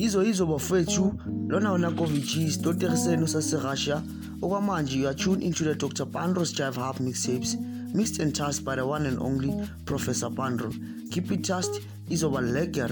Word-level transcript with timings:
yizo 0.00 0.24
yizo 0.24 0.46
bafowethu 0.46 1.14
lona 1.48 1.72
unakovici 1.72 2.50
sitoteriseno 2.50 3.26
saserussia 3.26 4.02
okwamanje 4.42 4.98
you 4.98 5.08
are 5.08 5.18
tuned 5.18 5.42
into 5.42 5.64
the 5.64 5.74
dr 5.74 6.04
bandros 6.04 6.54
jive 6.54 6.80
hub 6.80 7.00
mixtapes 7.00 7.58
mixed 7.94 8.20
and 8.20 8.32
tasked 8.32 8.64
by 8.64 8.74
the 8.74 8.82
one 8.82 9.08
and 9.08 9.18
only 9.20 9.52
professor 9.84 10.34
pandro 10.34 10.72
keep 11.10 11.32
it 11.32 11.42
tasked 11.46 11.82
izoba 12.08 12.40
leger 12.40 12.90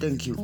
thank 0.00 0.26
you 0.26 0.36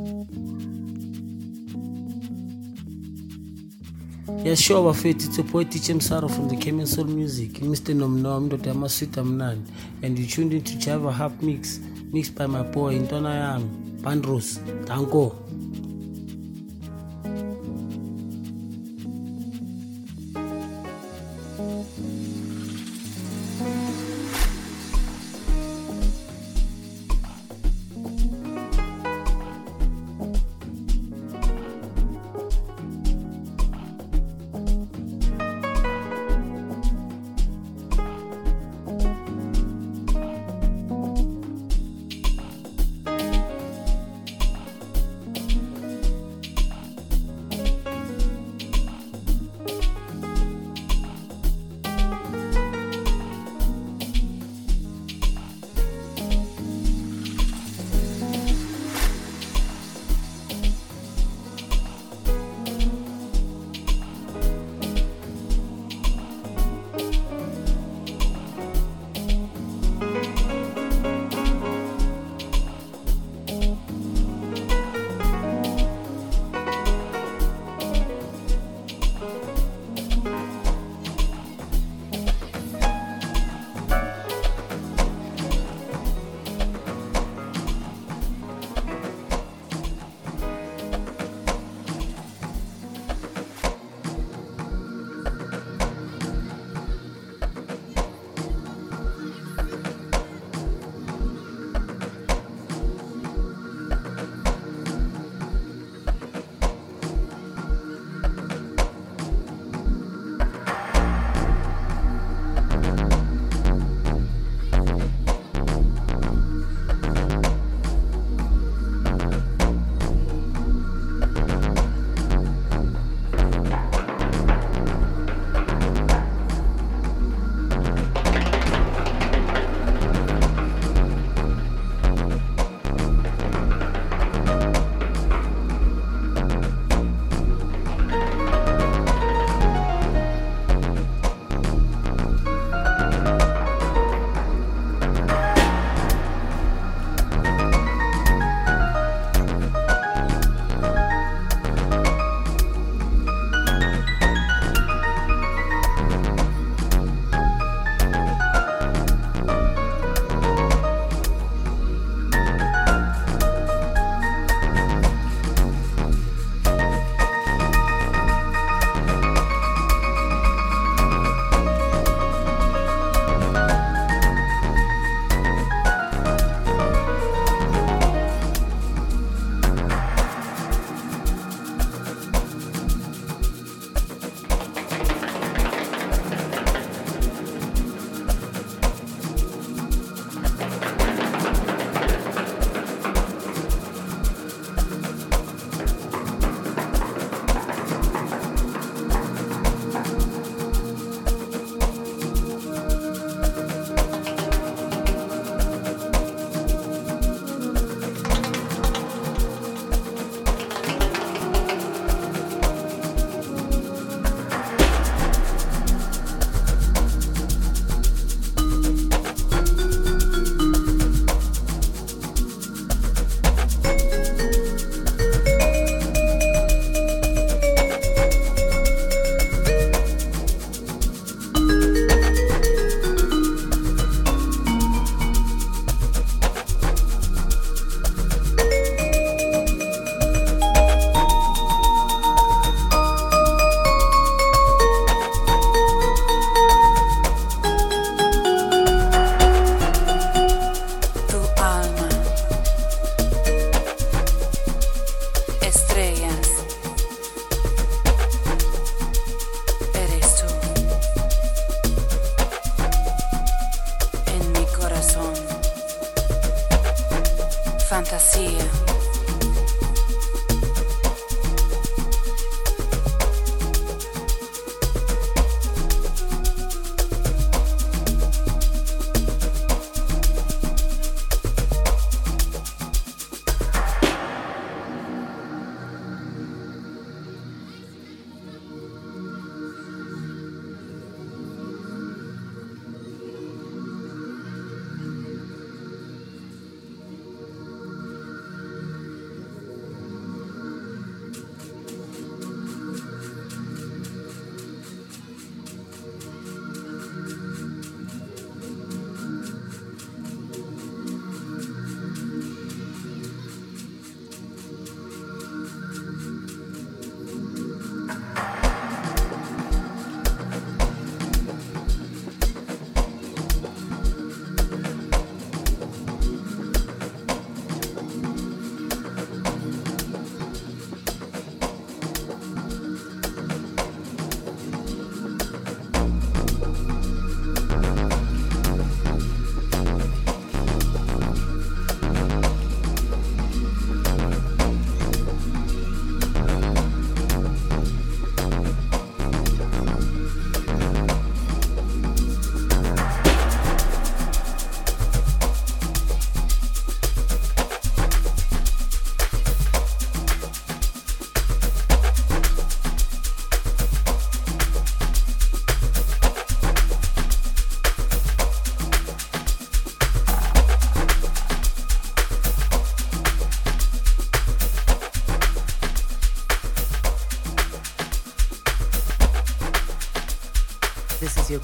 Yes, 4.44 4.60
sure, 4.60 4.82
bafethu. 4.92 5.26
It's 5.26 5.38
your 5.38 5.46
boy 5.46 5.64
DJ 5.64 5.94
Msaro 5.94 6.30
from 6.30 6.48
the 6.48 6.56
Cayman 6.56 6.86
Soul 6.86 7.06
Music. 7.06 7.52
Mr. 7.60 7.94
Nomnom, 7.94 8.48
Dr. 8.48 8.74
Maswita 8.74 9.22
Mnan. 9.22 9.58
And 10.02 10.18
you 10.18 10.26
tuned 10.26 10.54
into 10.54 10.76
Jive 10.78 11.12
Hub 11.12 11.42
Mix, 11.42 11.78
mixed 12.12 12.36
by 12.36 12.46
my 12.46 12.62
boy, 12.62 12.94
Intona 12.98 13.34
Yami, 13.60 14.00
Bandros, 14.00 14.58
Danko. 14.86 15.49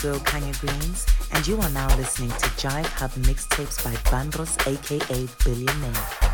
Girl 0.07 0.21
Kanya 0.21 0.53
Greens, 0.61 1.05
and 1.33 1.45
you 1.49 1.61
are 1.61 1.71
now 1.71 1.89
listening 1.97 2.29
to 2.29 2.49
Jive 2.61 2.87
Hub 2.87 3.11
mixtapes 3.27 3.83
by 3.83 3.93
Bandros, 4.09 4.55
aka 4.65 5.27
Billionaire. 5.45 6.26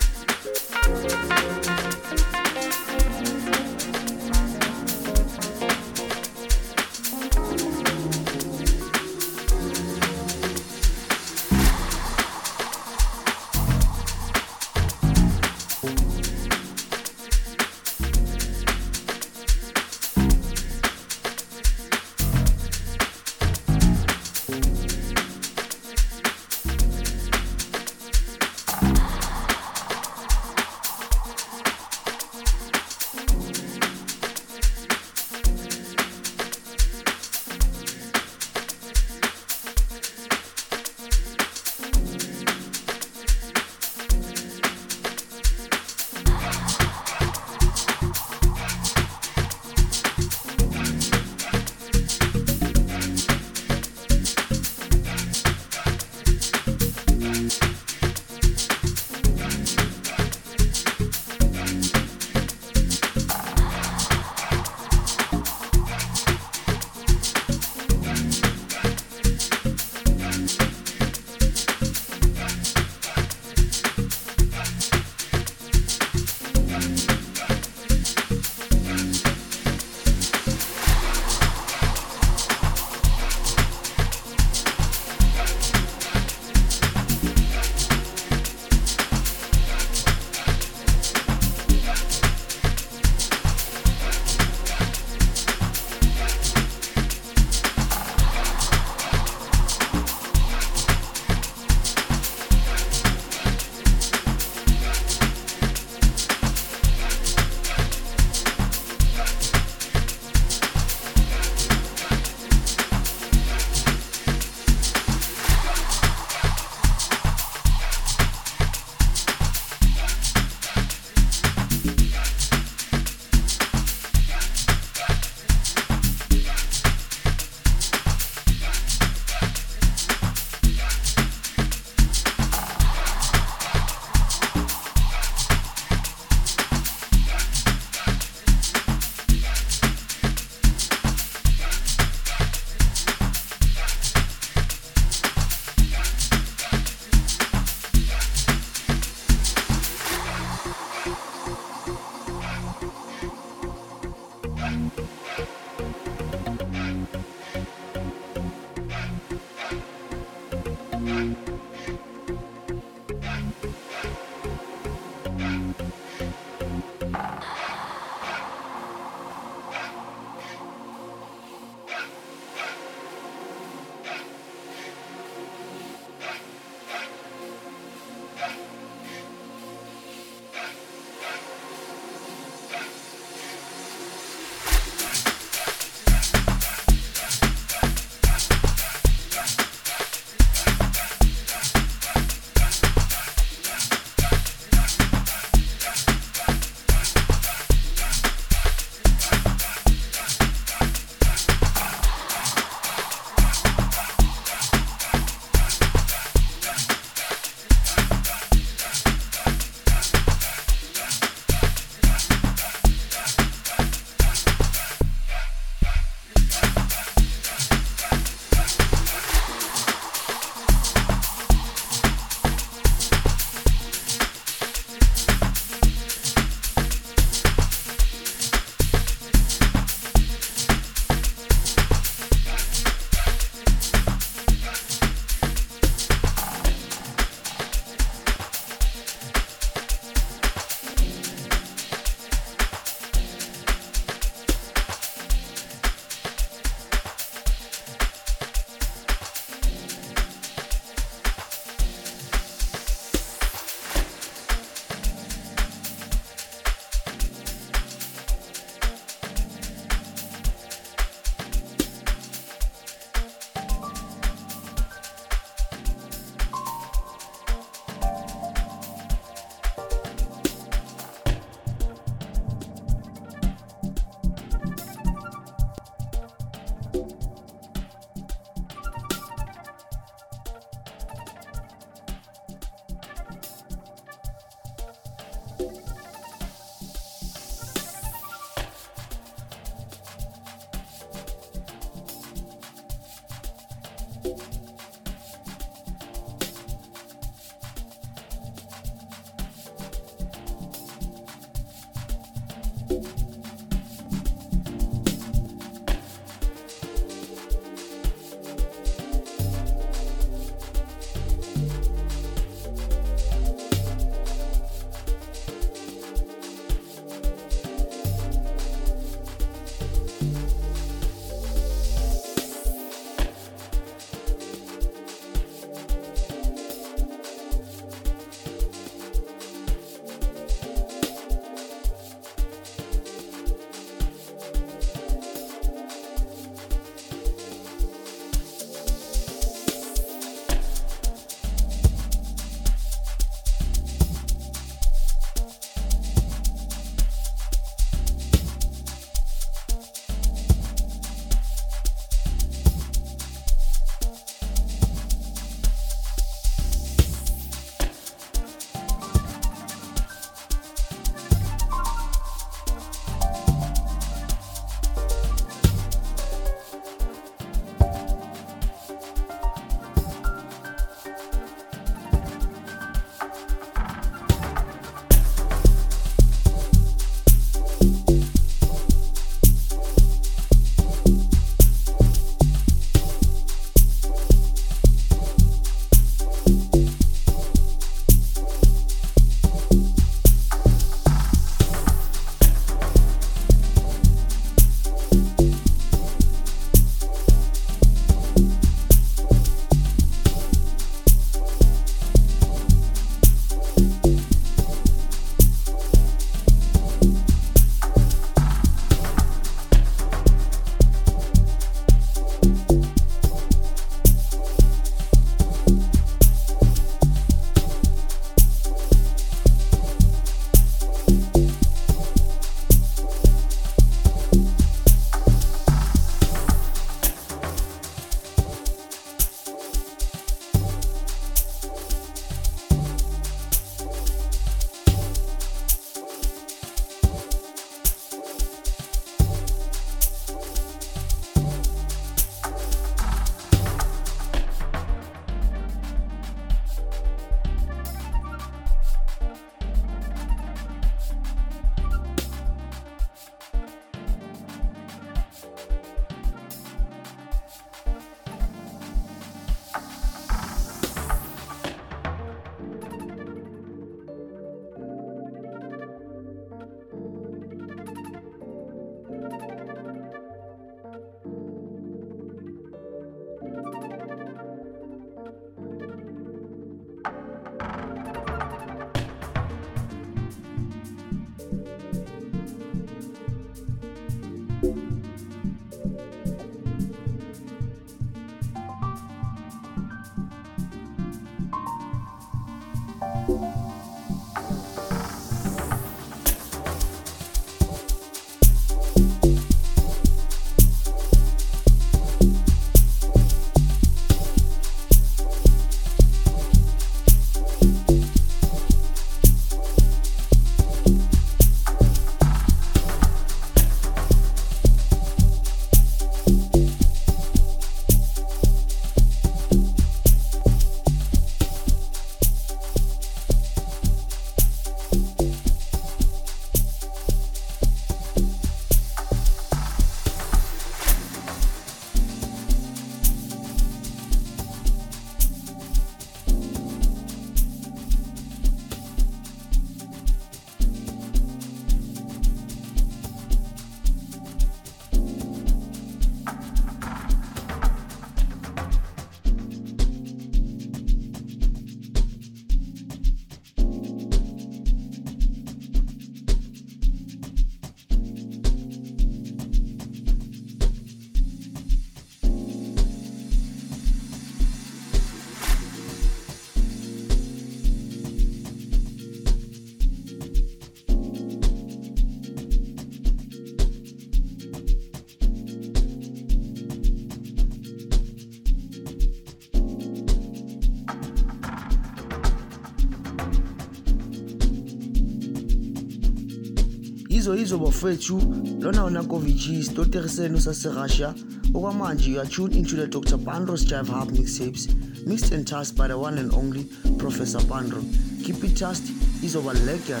yizo 587.24 587.36
yizo 587.36 587.58
bafowethu 587.58 588.22
lona 588.60 588.84
unakovici 588.84 589.58
isitori 589.58 590.08
senu 590.08 590.40
saserussia 590.40 591.14
okwamanje 591.54 592.10
you 592.10 592.20
are 592.20 592.28
tuned 592.28 592.54
into 592.54 592.76
the 592.76 592.86
dr 592.86 593.18
pandros 593.18 593.64
jive 593.64 593.92
hub 593.92 594.10
mixtapes 594.10 594.68
mixed 595.06 595.32
and 595.32 595.46
tasked 595.46 595.78
by 595.78 595.88
the 595.88 595.94
one 595.94 596.20
and 596.20 596.34
only 596.34 596.64
professor 596.98 597.46
pandro 597.46 597.82
keep 598.24 598.44
it 598.44 598.60
just 598.60 598.84
izoba 599.22 599.52
lekker 599.52 600.00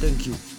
thank 0.00 0.26
you 0.26 0.55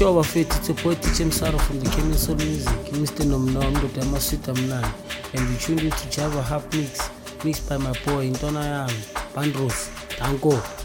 sure, 0.00 0.14
bafethu. 0.14 0.56
It's 0.56 0.70
a 0.70 0.74
boy 0.82 0.94
DJ 0.94 1.26
Msaro 1.26 1.60
from 1.60 1.80
the 1.80 1.90
Kenyan 1.90 2.16
Soul 2.16 2.36
Music. 2.36 2.72
Mr. 2.92 3.24
Nomno, 3.26 3.60
indoda 3.62 4.00
yamasweet 4.00 4.48
amnandi. 4.48 4.88
And 5.34 5.50
you 5.50 5.56
tuned 5.58 5.80
into 5.80 6.08
Java 6.10 6.40
Hub 6.40 6.62
Mix, 6.72 7.10
mixed 7.44 7.68
by 7.68 7.76
my 7.76 7.92
boy 8.06 8.30
Intona 8.30 8.64
Yami, 8.64 9.00
Pandros. 9.34 9.90
Danko. 10.18 10.79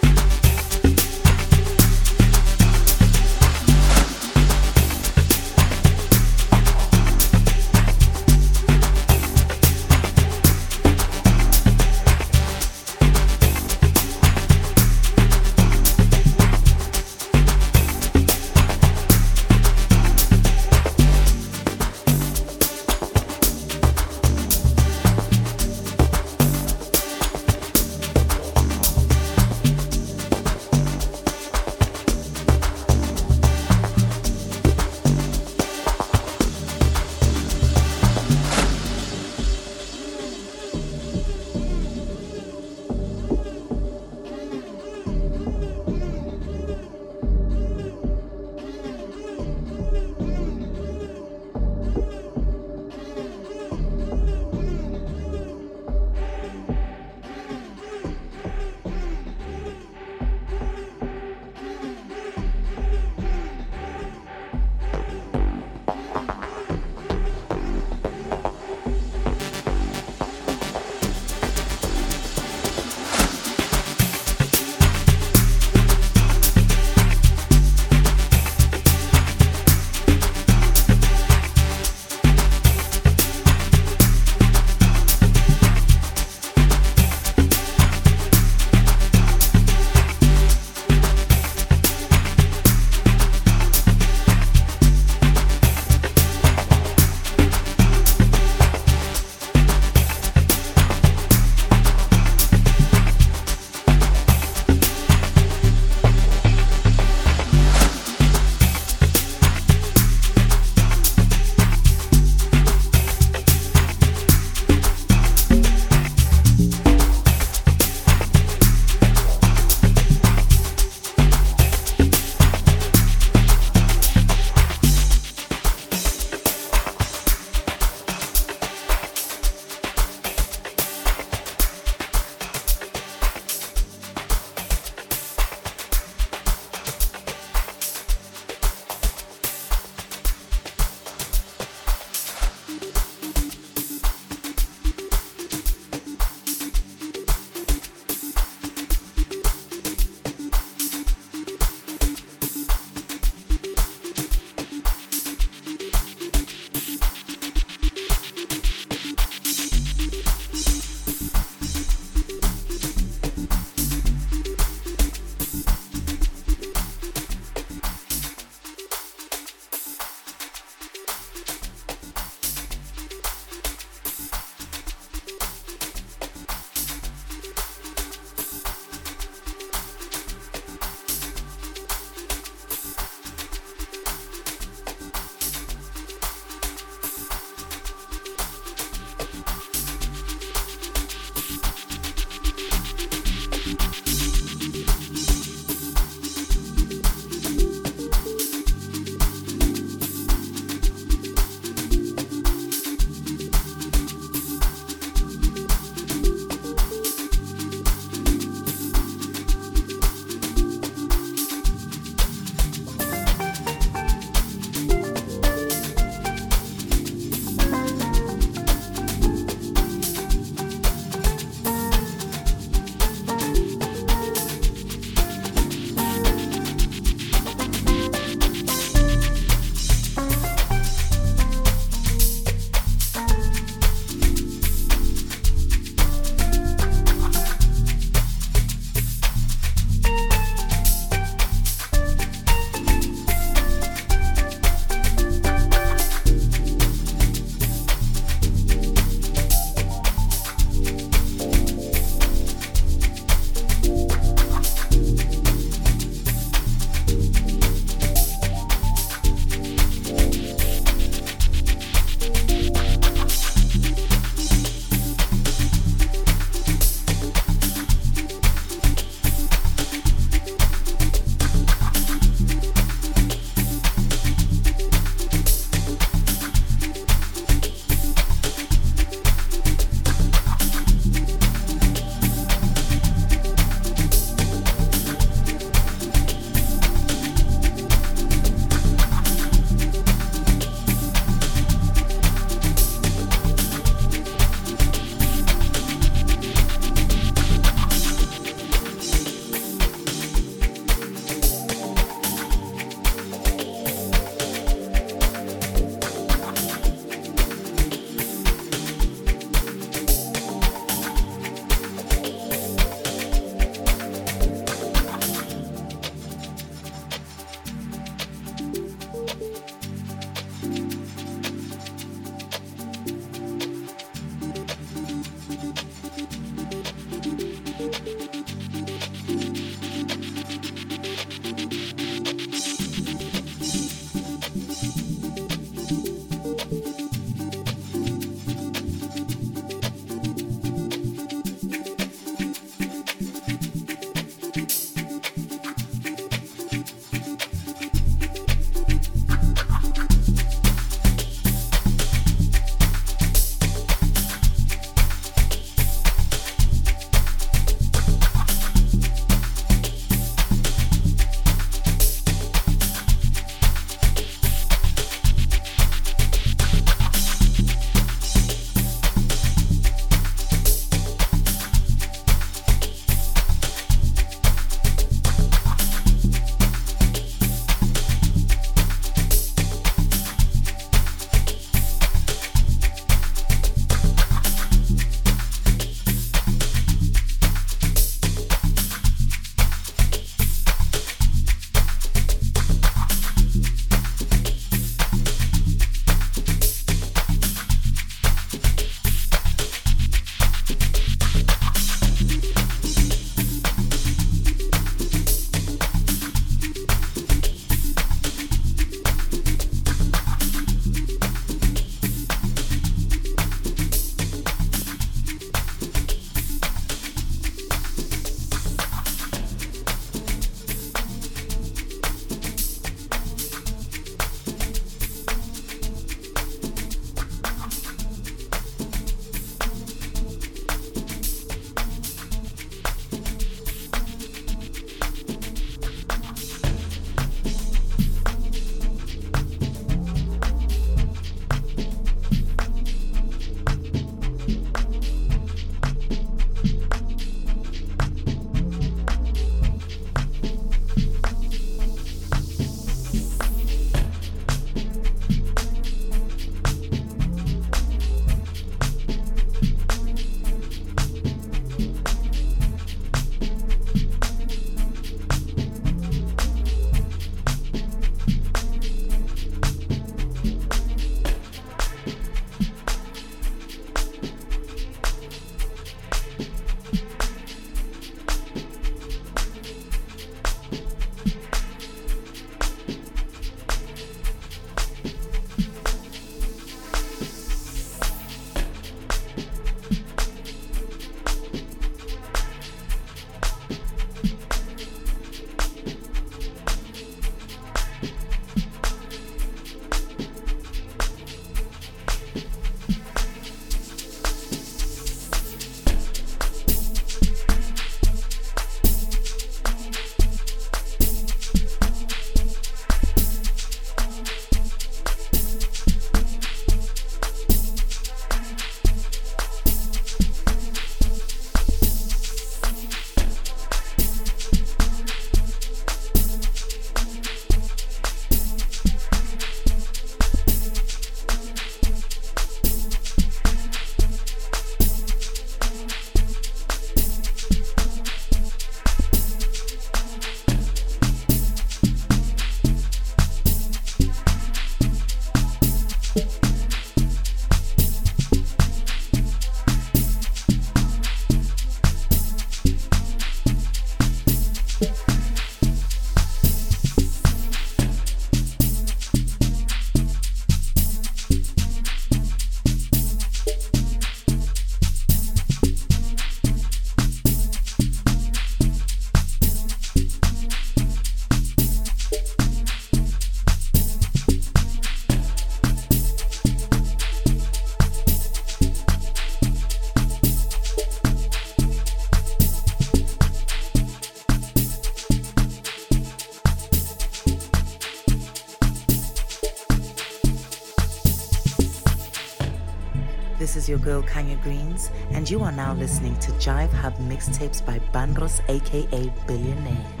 Is 593.61 593.69
your 593.69 593.77
girl 593.77 594.01
Kanya 594.01 594.37
Greens, 594.37 594.89
and 595.11 595.29
you 595.29 595.43
are 595.43 595.51
now 595.51 595.75
listening 595.75 596.17
to 596.17 596.31
Jive 596.33 596.73
Hub 596.73 596.97
mixtapes 596.97 597.63
by 597.63 597.77
Bandros, 597.93 598.41
aka 598.49 599.13
Billionaire. 599.27 600.00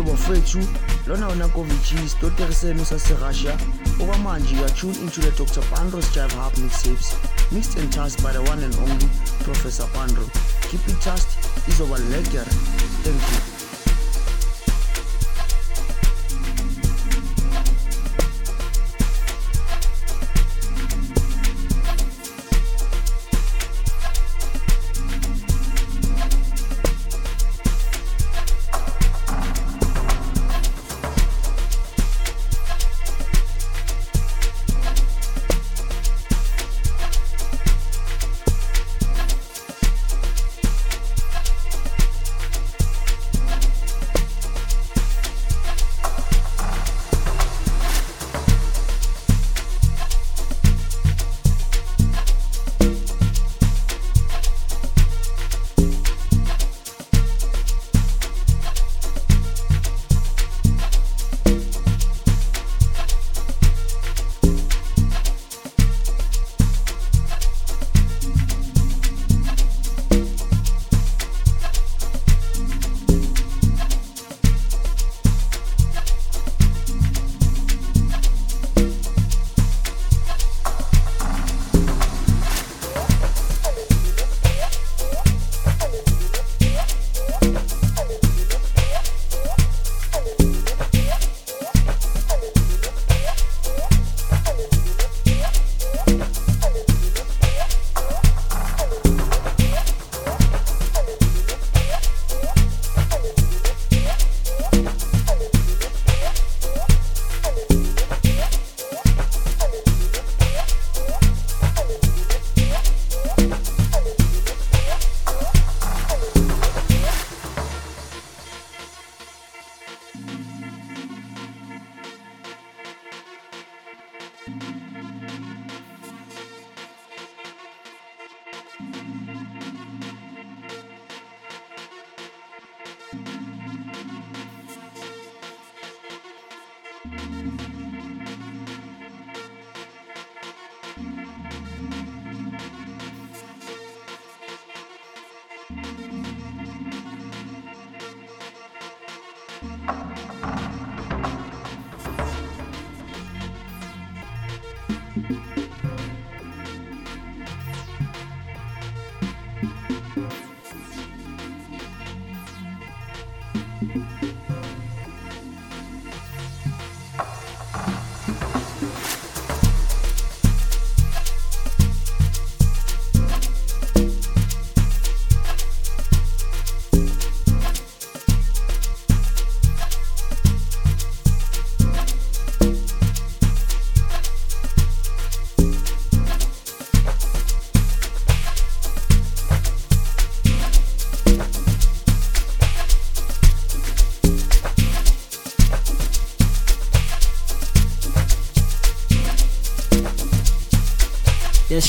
Yizo 0.00 0.12
bafowethu 0.12 0.58
lona 1.06 1.28
unakovic 1.28 1.92
isitori 2.04 2.54
senu 2.54 2.84
saserussia 2.84 3.58
okwamanje 4.00 4.54
you 4.56 4.64
are 4.64 4.74
tuned 4.74 4.96
into 4.96 5.20
the 5.20 5.30
dr 5.30 5.62
bandros 5.70 6.12
jive 6.14 6.34
hub 6.34 6.58
mixtapes 6.58 7.16
mixed 7.52 7.78
and 7.78 7.92
tasked 7.92 8.22
by 8.22 8.32
the 8.32 8.40
one 8.50 8.64
and 8.64 8.74
only 8.76 9.08
professor 9.44 9.86
bandro 9.94 10.24
keep 10.70 10.88
it 10.88 11.00
tasked 11.00 11.32
izoba 11.68 11.98
leger 11.98 12.44
thank 13.04 13.22
you 13.32 13.49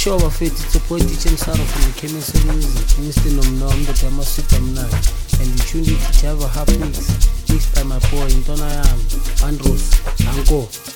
sure, 0.02 0.20
bafethu 0.20 0.66
it's 0.66 0.74
your 0.74 0.84
boy 0.90 1.00
DJ 1.00 1.30
Msaro 1.30 1.64
from 1.64 1.82
the 1.84 1.94
Kemenso 2.00 2.34
Music, 2.46 2.88
Mr. 2.98 3.32
Nomno, 3.36 3.70
indoda 3.78 4.06
yamaswida 4.06 4.60
mnandi, 4.60 4.98
and 5.40 5.48
you 5.48 5.66
tuned 5.66 5.88
into 5.88 6.22
Java 6.22 6.48
Hub 6.48 6.70
Mix, 6.80 6.98
mixed 7.50 7.76
by 7.76 7.84
my 7.84 8.00
boy 8.10 8.28
Intona 8.32 8.66
Yami, 8.82 9.44
Andros, 9.44 10.02
Anko. 10.28 10.91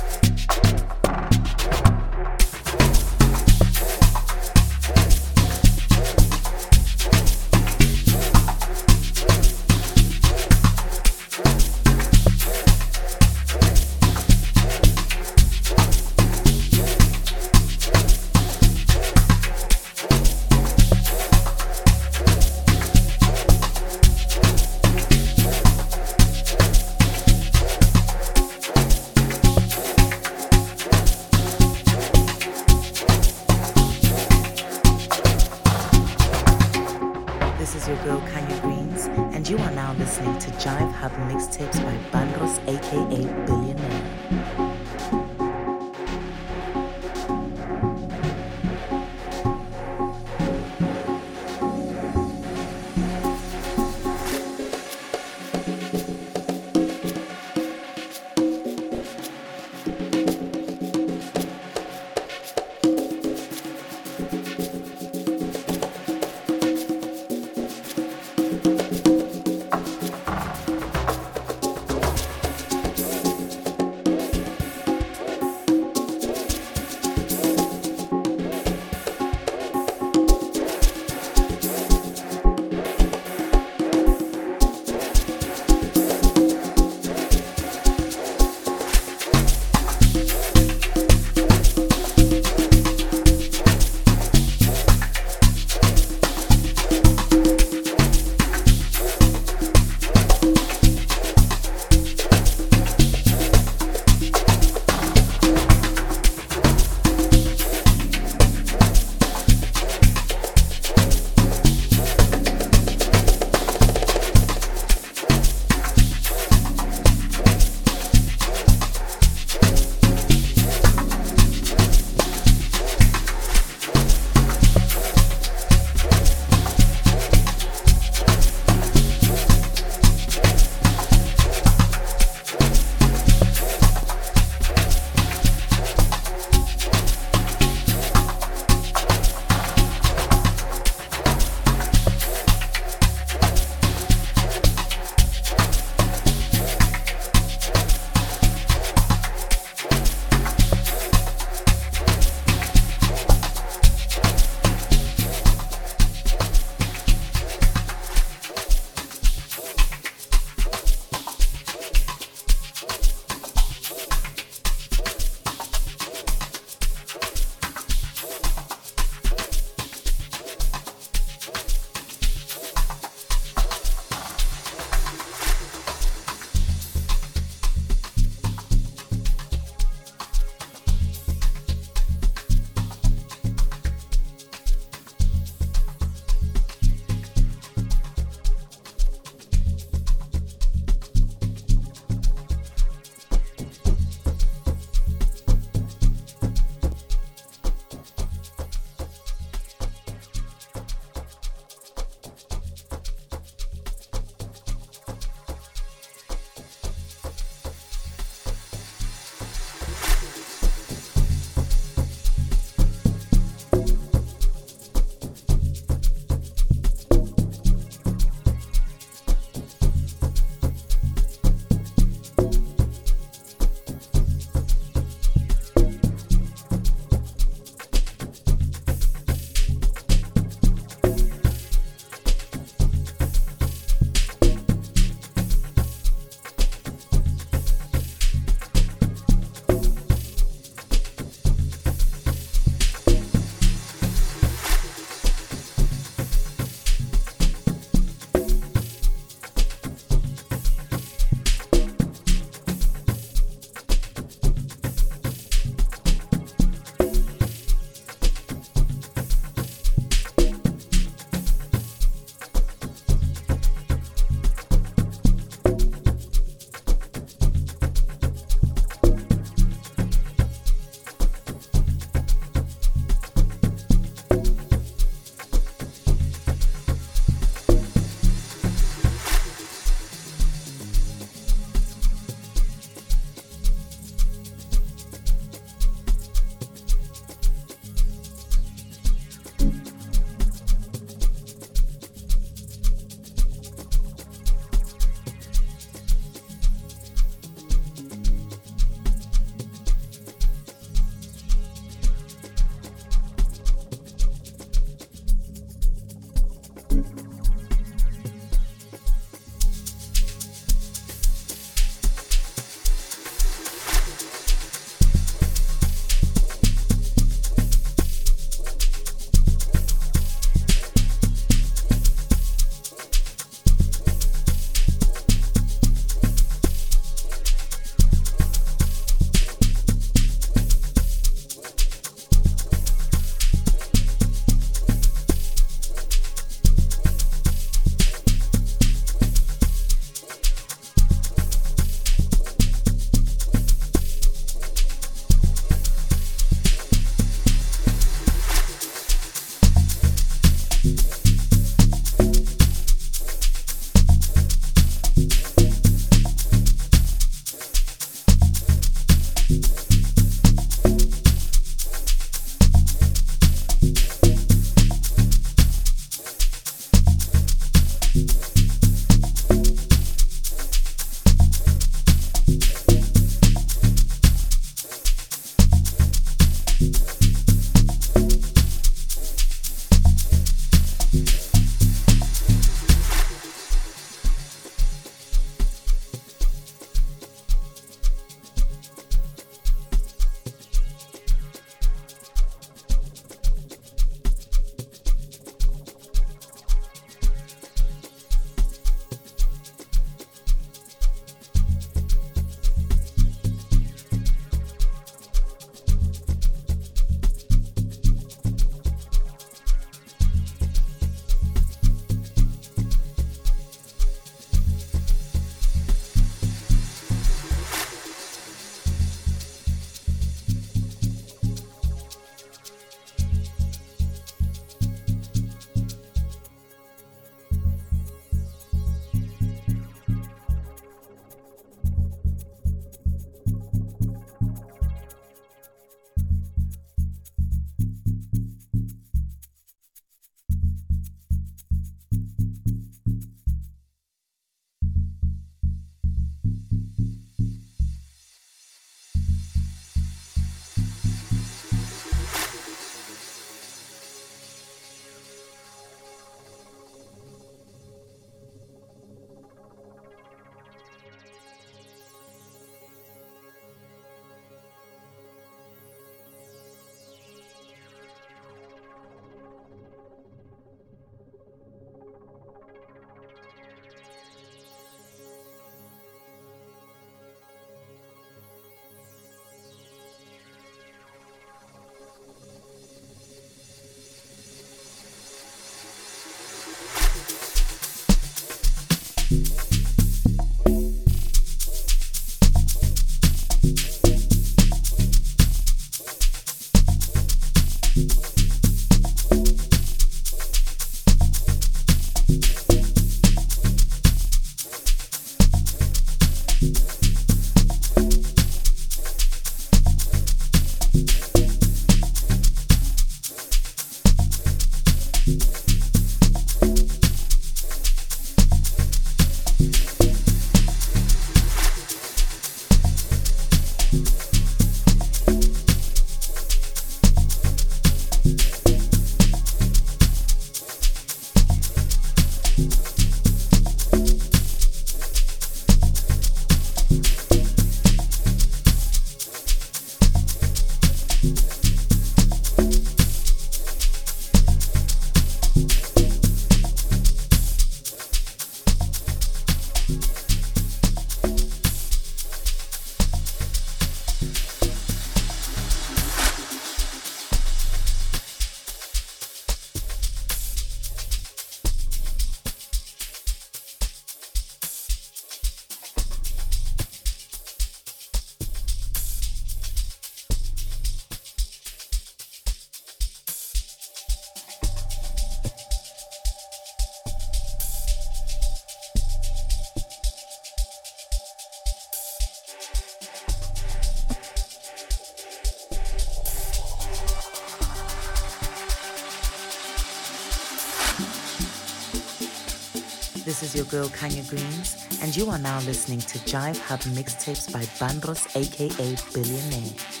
Girl 593.71 593.87
Kanya 593.89 594.21
Greens, 594.23 594.85
and 595.01 595.15
you 595.15 595.29
are 595.29 595.39
now 595.39 595.59
listening 595.61 595.99
to 595.99 596.19
Jive 596.19 596.59
Hub 596.59 596.81
mixtapes 596.81 597.51
by 597.51 597.63
Bandros, 597.79 598.27
aka 598.35 598.95
Billionaire. 599.13 600.00